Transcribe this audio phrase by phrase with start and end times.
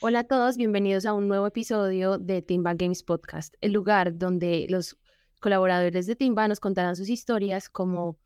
[0.00, 4.68] Hola a todos, bienvenidos a un nuevo episodio de Timba Games Podcast, el lugar donde
[4.70, 4.96] los
[5.40, 8.16] colaboradores de Timba nos contarán sus historias como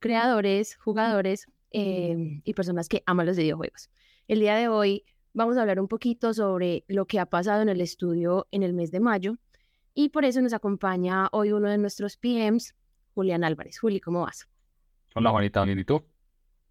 [0.00, 3.88] creadores, jugadores eh, y personas que aman los videojuegos.
[4.28, 7.70] El día de hoy vamos a hablar un poquito sobre lo que ha pasado en
[7.70, 9.36] el estudio en el mes de mayo
[9.94, 12.74] y por eso nos acompaña hoy uno de nuestros PMs,
[13.14, 13.78] Julián Álvarez.
[13.78, 14.46] Juli, ¿cómo vas?
[15.14, 16.04] Hola Juanita, ¿y tú?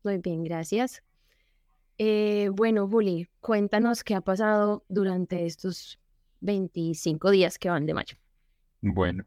[0.04, 1.02] Muy bien, gracias.
[1.98, 6.00] Eh, bueno, Juli, cuéntanos qué ha pasado durante estos
[6.42, 8.18] 25 días que van de mayo.
[8.82, 9.26] Bueno,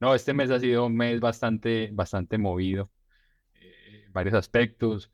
[0.00, 2.90] no, este mes ha sido un mes bastante, bastante movido,
[3.54, 5.10] eh, varios aspectos.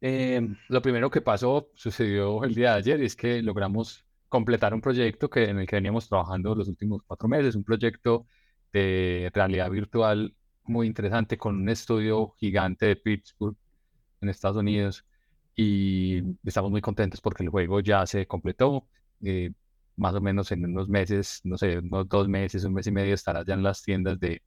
[0.00, 4.80] Eh, lo primero que pasó, sucedió el día de ayer, es que logramos completar un
[4.80, 8.26] proyecto que, en el que veníamos trabajando los últimos cuatro meses, un proyecto
[8.72, 10.34] de realidad virtual
[10.64, 13.56] muy interesante con un estudio gigante de Pittsburgh,
[14.20, 15.04] en Estados Unidos,
[15.58, 18.86] y estamos muy contentos porque el juego ya se completó.
[19.24, 19.52] Eh,
[19.96, 23.14] más o menos en unos meses, no sé, unos dos meses, un mes y medio
[23.14, 24.42] estará ya en las tiendas de,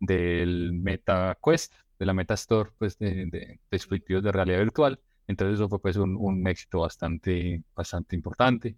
[0.00, 5.00] del MetaQuest, de la Meta Store, pues de, de, dispositivos de realidad virtual.
[5.26, 8.76] Entonces eso fue pues un, un éxito bastante, bastante importante.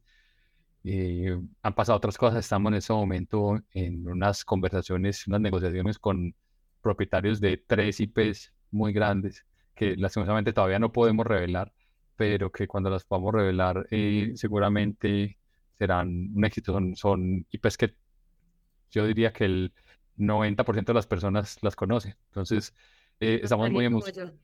[0.84, 6.34] Eh, han pasado otras cosas, estamos en ese momento en unas conversaciones, unas negociaciones con
[6.80, 9.44] propietarios de tres IPs muy grandes
[9.78, 11.72] que lastimosamente todavía no podemos revelar,
[12.16, 15.38] pero que cuando las podamos revelar eh, seguramente
[15.78, 16.72] serán un éxito.
[16.72, 17.94] Son, son IPs que
[18.90, 19.72] yo diría que el
[20.16, 22.16] 90% de las personas las conoce.
[22.30, 22.74] Entonces,
[23.20, 24.34] eh, estamos muy emocionados.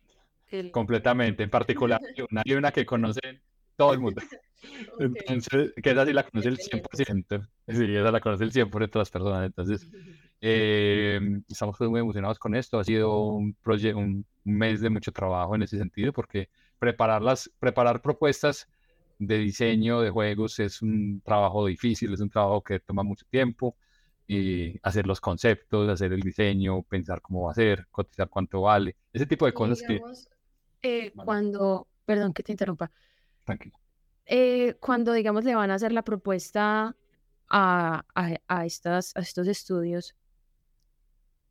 [0.71, 2.01] Completamente, en particular,
[2.47, 3.43] hay una que conoce
[3.77, 4.23] todo el mundo.
[5.01, 7.49] Entonces, que esa sí la conoce el 100%.
[7.67, 9.47] Sí, esa la conoce el 100% de las personas.
[9.47, 9.89] Entonces,
[10.41, 12.79] eh, estamos muy emocionados con esto.
[12.79, 13.57] Ha sido un,
[13.95, 18.69] un mes de mucho trabajo en ese sentido, porque preparar, las, preparar propuestas
[19.19, 23.77] de diseño de juegos es un trabajo difícil, es un trabajo que toma mucho tiempo.
[24.27, 28.97] Y hacer los conceptos, hacer el diseño, pensar cómo va a ser, cotizar cuánto vale,
[29.13, 30.01] ese tipo de cosas que...
[30.81, 32.91] Eh, cuando, perdón que te interrumpa.
[33.45, 33.77] Tranquilo.
[34.25, 36.97] Eh, cuando, digamos, le van a hacer la propuesta
[37.51, 40.15] a, a, a, estas, a estos estudios,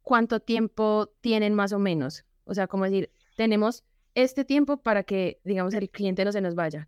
[0.04, 2.26] cuánto tiempo tienen más o menos.
[2.46, 3.84] O sea, como decir, tenemos
[4.14, 6.88] este tiempo para que, digamos, el cliente no se nos vaya.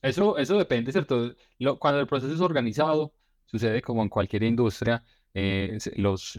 [0.00, 1.34] Eso, eso depende, ¿cierto?
[1.78, 3.12] cuando el proceso es organizado,
[3.44, 5.02] sucede como en cualquier industria,
[5.34, 6.38] eh, los,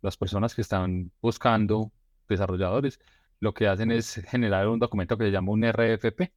[0.00, 1.92] las personas que están buscando
[2.28, 3.00] desarrolladores,
[3.40, 6.30] lo que hacen es generar un documento que se llama un RFP,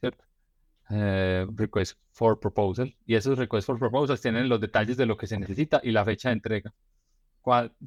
[0.00, 0.24] ¿cierto?
[0.90, 2.94] Eh, request for Proposal.
[3.06, 6.04] Y esos Request for Proposals tienen los detalles de lo que se necesita y la
[6.04, 6.74] fecha de entrega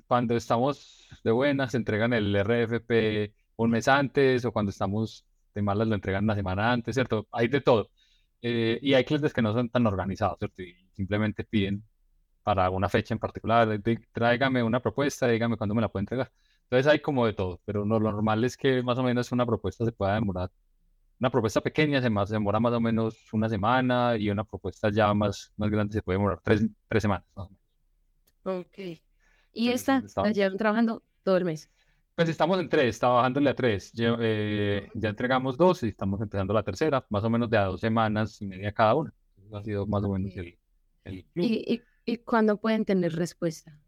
[0.08, 5.88] cuando estamos de buenas, entregan el RFP un mes antes, o cuando estamos de malas
[5.88, 7.28] lo entregan una semana antes, ¿cierto?
[7.31, 7.90] Hay de todo.
[8.42, 10.62] Eh, y hay clientes que no son tan organizados, ¿cierto?
[10.62, 11.84] Y simplemente piden
[12.44, 13.81] para una fecha en particular,
[14.14, 16.31] tráigame una propuesta, dígame cuándo me la puede entregar.
[16.64, 19.84] Entonces hay como de todo, pero lo normal es que más o menos una propuesta
[19.86, 20.52] se pueda demorar.
[21.20, 25.14] Una propuesta pequeña se, más, demora más o menos una semana y una propuesta ya
[25.14, 27.26] más, más grande se puede demorar tres, tres semanas.
[27.36, 28.66] Más o menos.
[28.66, 29.09] Ok.
[29.54, 31.70] Y esta la llevan trabajando todo el mes.
[32.16, 33.94] Pues estamos en tres, trabajándole a tres.
[33.98, 37.80] eh, ya entregamos dos y estamos empezando la tercera, más o menos de a dos
[37.80, 39.14] semanas y media cada una.
[39.54, 40.59] Ha sido más o menos el,
[41.06, 43.80] el ¿Y, y, y cuándo pueden tener respuesta?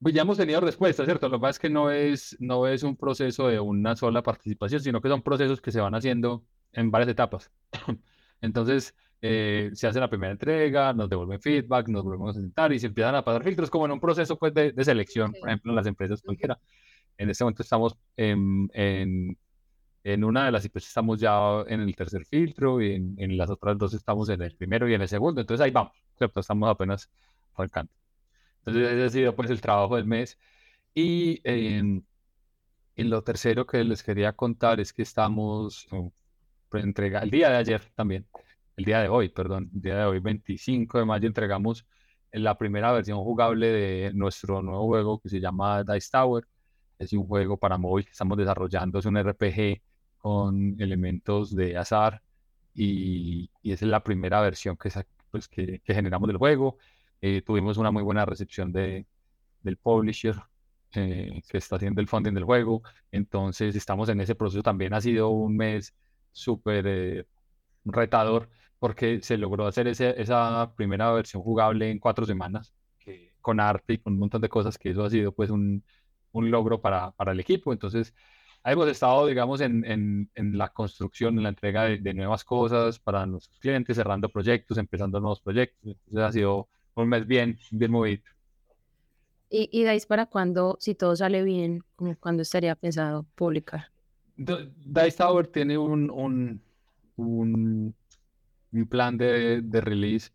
[0.00, 1.28] Pues ya hemos tenido respuesta, ¿cierto?
[1.28, 4.80] Lo que pasa es que no es, no es un proceso de una sola participación,
[4.82, 7.50] sino que son procesos que se van haciendo en varias etapas.
[8.42, 8.94] Entonces,
[9.26, 12.88] eh, se hace la primera entrega, nos devuelven feedback, nos volvemos a sentar y se
[12.88, 15.76] empiezan a pasar filtros como en un proceso pues, de, de selección, por ejemplo, en
[15.76, 16.60] las empresas cualquiera.
[17.16, 19.38] En este momento estamos en, en,
[20.02, 23.48] en una de las empresas estamos ya en el tercer filtro y en, en, las
[23.48, 25.40] otras dos estamos en el primero y en el segundo.
[25.40, 26.40] Entonces ahí vamos, ¿cierto?
[26.40, 27.10] Estamos apenas
[27.54, 27.92] arrancando.
[28.58, 30.38] Entonces ese ha sido pues el trabajo del mes.
[30.92, 31.78] Y eh,
[32.96, 35.88] en lo tercero que les quería contar es que estamos,
[36.68, 38.26] pues, entrega, el día de ayer también,
[38.76, 41.86] el día de hoy, perdón, el día de hoy, 25 de mayo, entregamos
[42.32, 46.46] la primera versión jugable de nuestro nuevo juego que se llama Dice Tower.
[46.98, 49.80] Es un juego para móvil que estamos desarrollando, es un RPG
[50.18, 52.22] con elementos de azar
[52.74, 54.90] y, y esa es la primera versión que,
[55.30, 56.78] pues, que, que generamos del juego.
[57.20, 59.06] Eh, tuvimos una muy buena recepción de,
[59.62, 60.36] del publisher
[60.92, 62.82] eh, que está haciendo el funding del juego.
[63.10, 64.62] Entonces estamos en ese proceso.
[64.62, 65.94] También ha sido un mes
[66.32, 67.26] súper eh,
[67.84, 68.48] retador
[68.84, 73.94] porque se logró hacer ese, esa primera versión jugable en cuatro semanas, que, con arte
[73.94, 75.82] y con un montón de cosas, que eso ha sido pues un,
[76.32, 77.72] un logro para, para, el equipo.
[77.72, 78.12] Entonces,
[78.62, 82.98] hemos estado, digamos, en, en, en, la construcción, en la entrega de, de, nuevas cosas
[82.98, 85.96] para nuestros clientes, cerrando proyectos, empezando nuevos proyectos.
[86.04, 88.22] Entonces ha sido un mes bien, bien movido.
[89.48, 91.82] ¿Y, y Dice para cuándo, si todo sale bien,
[92.20, 93.86] cuándo estaría pensado publicar?
[94.36, 96.60] Dice Tower tiene un, un,
[97.16, 97.94] un,
[98.74, 100.30] un plan de, de release,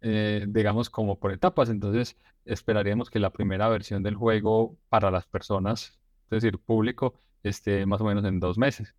[0.00, 1.68] eh, digamos, como por etapas.
[1.70, 7.86] Entonces, esperaríamos que la primera versión del juego para las personas, es decir, público, esté
[7.86, 8.94] más o menos en dos meses.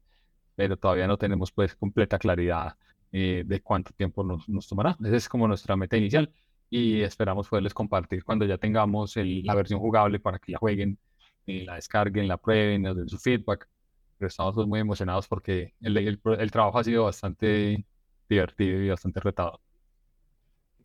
[0.55, 2.77] Pero todavía no tenemos, pues, completa claridad
[3.11, 4.97] eh, de cuánto tiempo nos, nos tomará.
[5.03, 6.31] Esa es como nuestra meta inicial
[6.73, 10.97] y esperamos poderles compartir cuando ya tengamos la versión jugable para que la jueguen,
[11.45, 13.69] eh, la descarguen, la prueben, nos den su feedback.
[14.17, 17.85] Pero estamos pues, muy emocionados porque el, el, trabajo ha sido bastante
[18.29, 19.59] divertido y bastante retado.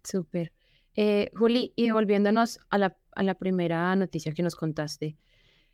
[0.05, 0.53] Súper.
[0.95, 5.17] Eh, Juli, y volviéndonos a la, a la, primera noticia que nos contaste,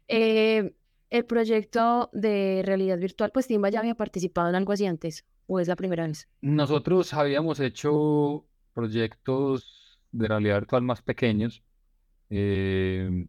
[0.09, 0.75] eh,
[1.11, 5.61] el proyecto de realidad virtual, pues Timba ya había participado en algo así antes, o
[5.61, 6.29] es la primera vez?
[6.41, 8.45] Nosotros habíamos hecho
[8.75, 11.63] proyectos de realidad virtual más pequeños.
[12.31, 13.27] Eh,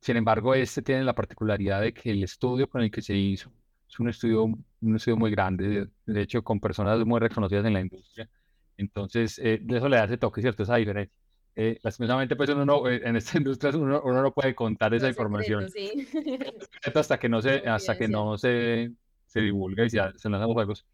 [0.00, 3.52] sin embargo, este tiene la particularidad de que el estudio con el que se hizo
[3.90, 7.80] es un estudio, un estudio muy grande, de, hecho con personas muy reconocidas en la
[7.80, 8.28] industria.
[8.76, 10.62] Entonces, eh, eso le da ese toque, ¿cierto?
[10.62, 11.14] Esa diferencia.
[11.56, 15.66] Eh, lastimosamente, pues uno no, en esta industria uno, uno, no puede contar esa información
[16.94, 18.92] hasta que no se, hasta que no se,
[19.26, 20.86] se divulga y se, se lanzan juegos.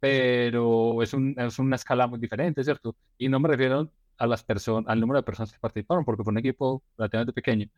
[0.00, 2.96] Pero es, un, es una escala muy diferente, ¿cierto?
[3.16, 6.32] Y no me refiero a las personas, al número de personas que participaron, porque fue
[6.32, 7.68] un equipo relativamente pequeño,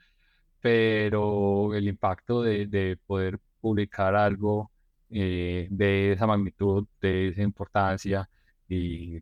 [0.61, 4.73] pero el impacto de, de poder publicar algo
[5.11, 8.29] eh, de esa magnitud, de esa importancia
[8.69, 9.21] y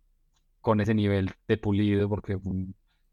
[0.61, 2.39] con ese nivel de pulido, porque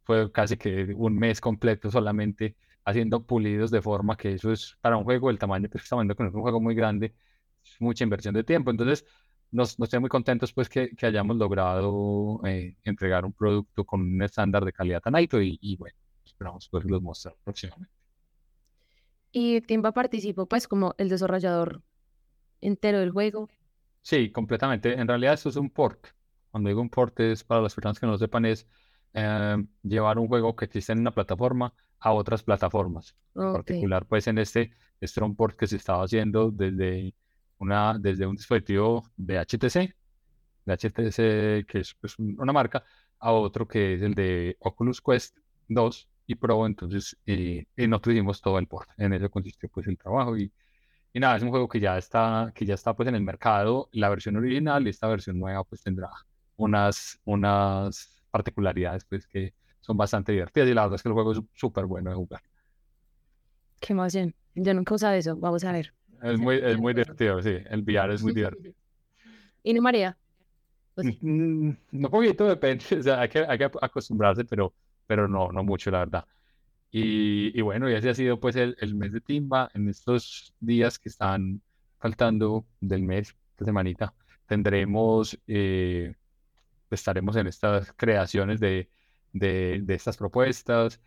[0.03, 4.97] fue casi que un mes completo solamente haciendo pulidos de forma que eso es para
[4.97, 7.15] un juego del tamaño que estamos viendo, que es un juego muy grande,
[7.63, 8.71] es mucha inversión de tiempo.
[8.71, 9.05] Entonces,
[9.51, 14.21] nos, nos muy contentos pues que, que hayamos logrado eh, entregar un producto con un
[14.21, 17.96] estándar de calidad tan alto y, y bueno, esperamos poderlos mostrar próximamente.
[19.31, 21.81] ¿Y Timba participó pues como el desarrollador
[22.61, 23.49] entero del juego?
[24.01, 24.93] Sí, completamente.
[24.93, 26.07] En realidad esto es un port.
[26.51, 28.67] Cuando digo un port es para las personas que no lo sepan es
[29.13, 33.15] eh, llevar un juego que existe en una plataforma a otras plataformas.
[33.35, 34.71] En particular pues en este,
[35.01, 37.13] este era un port que se estaba haciendo desde
[37.57, 39.95] una, desde un dispositivo de HTC,
[40.65, 42.83] de HTC que es pues, una marca,
[43.19, 45.37] a otro que es el de Oculus Quest
[45.67, 49.97] 2 y Pro, entonces eh, nosotros hicimos todo el port, en eso consistió pues el
[49.97, 50.51] trabajo y,
[51.13, 53.89] y nada, es un juego que ya está, que ya está pues en el mercado,
[53.93, 56.09] la versión original y esta versión nueva pues tendrá
[56.57, 61.31] unas, unas particularidades pues que son bastante divertidas y la verdad es que el juego
[61.31, 62.41] es súper bueno de jugar.
[63.79, 65.93] Qué más bien, yo nunca usado eso, vamos a ver.
[66.21, 67.57] Es muy, es muy divertido, sí.
[67.69, 68.73] El VR es muy divertido.
[69.63, 70.17] ¿Y no María?
[71.21, 72.83] Mm, no poquito, depende.
[72.99, 74.73] O sea, hay que, hay que acostumbrarse, pero,
[75.07, 76.25] pero no, no mucho, la verdad.
[76.91, 79.69] Y, y bueno, y así ha sido pues el, el, mes de Timba.
[79.73, 81.61] En estos días que están
[81.99, 84.13] faltando del mes, esta semanita,
[84.45, 86.15] tendremos, eh,
[86.91, 88.89] estaremos en estas creaciones de,
[89.33, 91.01] de, de estas propuestas.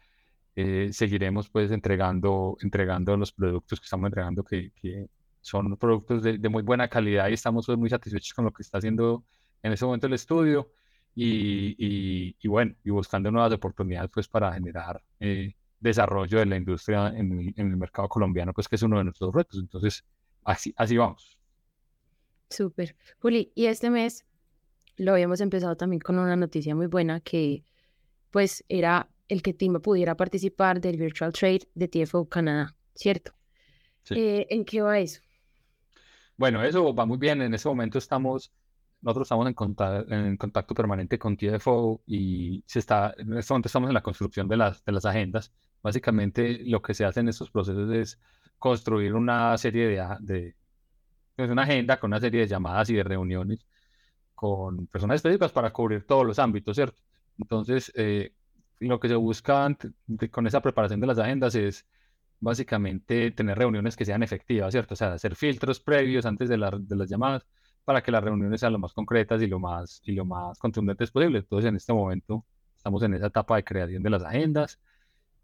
[0.57, 5.09] Eh, seguiremos pues entregando, entregando los productos que estamos entregando que, que
[5.41, 8.63] son productos de, de, muy buena calidad y estamos pues, muy satisfechos con lo que
[8.63, 9.25] está haciendo
[9.63, 10.71] en ese momento el estudio
[11.15, 16.57] y, y, y bueno, y buscando nuevas oportunidades pues para generar eh, desarrollo de la
[16.57, 19.59] industria en el, en el, mercado colombiano, pues que es uno de nuestros retos.
[19.61, 20.05] Entonces,
[20.45, 21.39] así, así vamos.
[22.49, 22.97] Súper.
[23.21, 24.25] Juli, y este mes
[24.97, 27.65] lo habíamos empezado también con una noticia muy buena que
[28.31, 33.33] pues era el que Timba pudiera participar del Virtual Trade de TFO Canadá, ¿cierto?
[34.03, 34.15] Sí.
[34.17, 35.21] Eh, ¿En qué va eso?
[36.37, 37.43] Bueno, eso va muy bien.
[37.43, 38.53] En ese momento estamos,
[39.03, 43.69] nosotros estamos en contacto, en contacto permanente con TFO y se está, en este momento
[43.69, 45.53] estamos en la construcción de las, de las agendas.
[45.83, 48.21] Básicamente lo que se hace en estos procesos es
[48.59, 50.55] construir una serie de, de es
[51.37, 53.67] pues, una agenda con una serie de llamadas y de reuniones
[54.35, 57.03] con personas específicas para cubrir todos los ámbitos, ¿cierto?
[57.39, 58.35] Entonces, eh,
[58.81, 59.69] lo que se busca
[60.31, 61.87] con esa preparación de las agendas es
[62.41, 64.95] básicamente tener reuniones que sean efectivas, ¿cierto?
[64.95, 67.47] O sea, hacer filtros previos antes de, la, de las llamadas
[67.85, 71.11] para que las reuniones sean lo más concretas y lo más, y lo más contundentes
[71.11, 71.39] posible.
[71.39, 72.45] Entonces, en este momento
[72.77, 74.79] estamos en esa etapa de creación de las agendas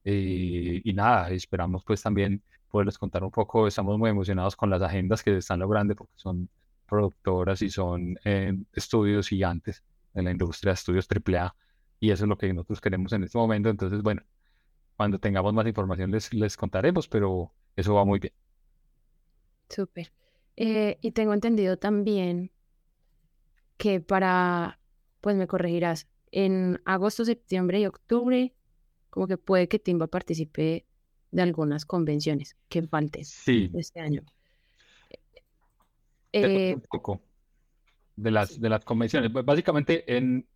[0.04, 4.82] eh, y nada, esperamos pues también poderles contar un poco, estamos muy emocionados con las
[4.82, 6.48] agendas que se están logrando porque son
[6.86, 9.82] productoras y son eh, estudios gigantes
[10.14, 11.54] en la industria, estudios AAA
[12.00, 13.68] y eso es lo que nosotros queremos en este momento.
[13.68, 14.22] Entonces, bueno,
[14.96, 18.32] cuando tengamos más información les, les contaremos, pero eso va muy bien.
[19.68, 20.10] Súper.
[20.56, 22.50] Eh, y tengo entendido también
[23.76, 24.80] que para,
[25.20, 28.54] pues me corregirás, en agosto, septiembre y octubre,
[29.10, 30.86] como que puede que Timba participe
[31.30, 34.22] de algunas convenciones que falten Sí, este año.
[36.32, 37.22] Eh, un poco
[38.16, 39.30] de las, de las convenciones.
[39.30, 40.46] Pues, Básicamente, en,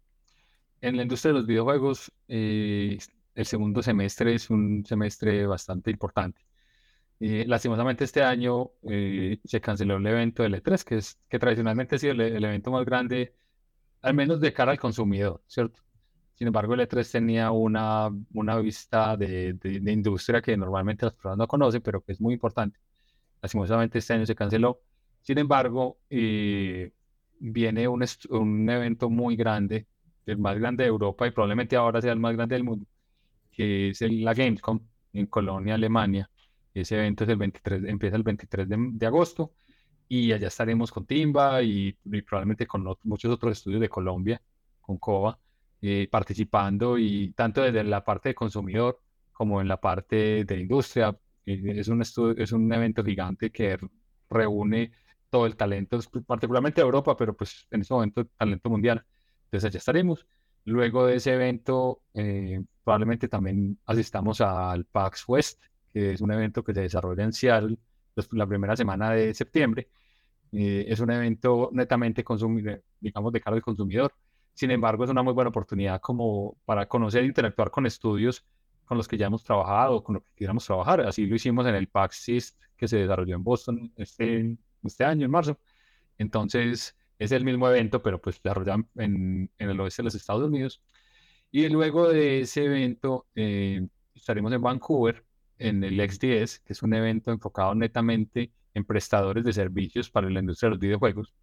[0.81, 2.99] en la industria de los videojuegos, eh,
[3.35, 6.41] el segundo semestre es un semestre bastante importante.
[7.23, 11.97] Eh, lastimosamente este año eh, se canceló el evento del E3, que es que tradicionalmente
[11.97, 13.35] ha sido el, el evento más grande,
[14.03, 15.83] al menos de cara al consumidor, ¿cierto?
[16.37, 21.15] Sin embargo, el E3 tenía una, una vista de, de- de industria que normalmente las
[21.15, 22.79] personas no conocen, pero que es muy importante.
[23.43, 24.81] Lastimosamente este año se canceló.
[25.23, 26.93] Sin embargo, eh,
[27.41, 29.87] viene un, un evento muy grande,
[30.27, 32.87] el más grande de Europa y probablemente ahora sea el más grande del mundo,
[33.53, 34.81] que es el- la Gamescom
[35.13, 36.31] en Colonia, Alemania.
[36.75, 39.53] Ese evento es el 23, empieza el 23 de, de agosto
[40.09, 44.43] y allá estaremos con Timba y, y probablemente con ot- muchos otros estudios de Colombia,
[44.81, 45.39] con COBA,
[45.83, 49.01] eh, participando y tanto desde la parte de consumidor
[49.33, 51.17] como en la parte de industria.
[51.47, 53.79] Eh, es un estudio, es un evento gigante que
[54.29, 54.93] reúne
[55.29, 59.05] todo el talento, particularmente de Europa, pero pues en este momento talento mundial.
[59.45, 60.27] Entonces allá estaremos.
[60.65, 66.63] Luego de ese evento, eh, probablemente también asistamos al PAX West, que es un evento
[66.65, 67.79] que se desarrolla en Seattle
[68.17, 69.89] los- la primera semana de septiembre.
[70.53, 74.13] Eh, es un evento netamente consumidor, digamos, de cara al consumidor.
[74.55, 78.45] Sin embargo, es una muy buena oportunidad como para conocer e interactuar con estudios
[78.85, 81.01] con los que ya hemos trabajado, con los que quisiéramos trabajar.
[81.03, 85.25] Así lo hicimos en el PAX East, que se desarrolló en Boston este, este año,
[85.27, 85.59] en marzo.
[86.19, 90.45] Entonces, es el mismo evento, pero pues desarrollado en, en el oeste de los Estados
[90.49, 90.83] Unidos.
[91.51, 95.25] Y luego de ese evento, eh, estaremos en Vancouver,
[95.61, 100.41] en el XDS, que es un evento enfocado netamente en prestadores de servicios para la
[100.41, 101.35] industria de los videojuegos,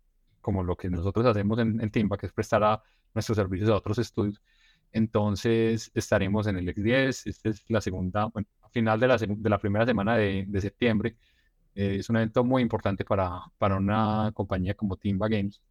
[0.42, 2.82] como lo que nosotros hacemos en, en Timba, que es prestar a
[3.14, 4.42] nuestros servicios a otros estudios.
[4.92, 9.60] Entonces, estaremos en el XDS, esta es la segunda, bueno, final de la, de la
[9.60, 11.18] primera semana de, de septiembre.
[11.76, 15.62] Eh, es un evento muy importante para, para una compañía como Timba Games.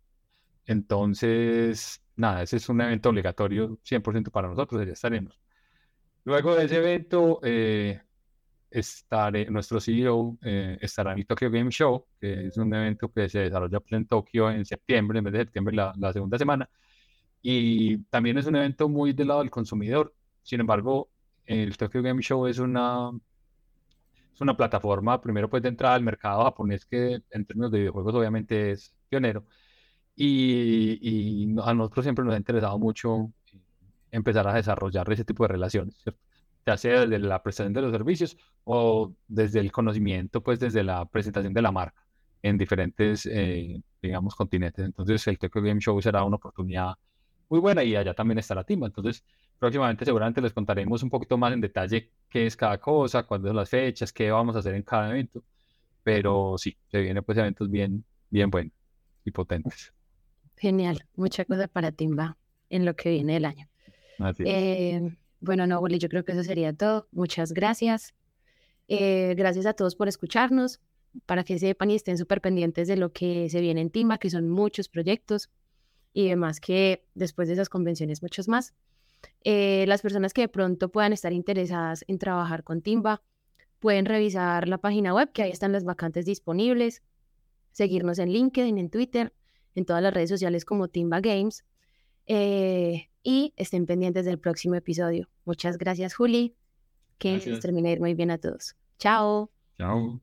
[0.66, 5.40] Entonces, nada, ese es un evento obligatorio 100% para nosotros, allá estaremos.
[6.24, 8.00] Luego de ese evento, eh,
[8.70, 13.28] estaré, nuestro CEO eh, estará en el Tokyo Game Show, que es un evento que
[13.28, 16.68] se desarrolla pues, en Tokio en septiembre, en vez de septiembre, la, la segunda semana.
[17.42, 20.14] Y también es un evento muy del lado del consumidor.
[20.42, 21.10] Sin embargo,
[21.44, 23.10] el Tokyo Game Show es una,
[24.34, 28.14] es una plataforma, primero pues de entrada al mercado japonés, que en términos de videojuegos
[28.14, 29.44] obviamente es pionero.
[30.16, 33.32] Y, y a nosotros siempre nos ha interesado mucho
[34.10, 36.20] empezar a desarrollar ese tipo de relaciones, ¿cierto?
[36.66, 41.04] Ya sea desde la prestación de los servicios o desde el conocimiento, pues desde la
[41.06, 42.06] presentación de la marca
[42.42, 44.84] en diferentes, eh, digamos, continentes.
[44.84, 46.94] Entonces, el Tokyo Game Show será una oportunidad
[47.48, 48.86] muy buena y allá también estará Timba.
[48.86, 49.24] Entonces,
[49.58, 53.56] próximamente seguramente les contaremos un poquito más en detalle qué es cada cosa, cuándo son
[53.56, 55.42] las fechas, qué vamos a hacer en cada evento.
[56.02, 58.72] Pero sí, se vienen pues eventos bien, bien buenos
[59.24, 59.92] y potentes.
[60.56, 62.36] genial, mucha cosa para Timba
[62.70, 63.68] en lo que viene del año.
[64.18, 64.48] Así es.
[64.48, 67.08] Eh, bueno, no, Willy, yo creo que eso sería todo.
[67.12, 68.14] Muchas gracias.
[68.88, 70.80] Eh, gracias a todos por escucharnos,
[71.24, 74.30] para que sepan y estén súper pendientes de lo que se viene en Timba, que
[74.30, 75.50] son muchos proyectos
[76.12, 78.74] y demás que después de esas convenciones muchos más.
[79.44, 83.22] Eh, las personas que de pronto puedan estar interesadas en trabajar con Timba
[83.78, 87.02] pueden revisar la página web, que ahí están las vacantes disponibles,
[87.72, 89.32] seguirnos en LinkedIn, en Twitter,
[89.74, 91.64] en todas las redes sociales como Timba Games.
[92.26, 95.28] Eh, y estén pendientes del próximo episodio.
[95.44, 96.54] Muchas gracias, Juli.
[97.18, 97.60] Que les Gracias.
[97.62, 98.76] termine de ir muy bien a todos.
[98.98, 99.50] Chao.
[99.78, 100.20] Chao.